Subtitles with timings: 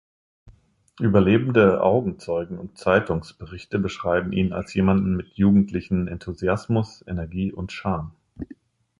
[0.99, 8.11] Überlebende Augenzeugen und Zeitungsberichte beschreiben ihn als jemanden mit jugendlichen Enthusiasmus, Energie und Charme.